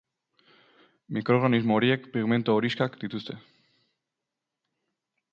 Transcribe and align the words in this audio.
Mikroorganismo 1.17 1.75
horiek 1.79 2.07
pigmentu 2.15 2.55
horixkak 2.61 2.97
dituzte. 3.03 3.35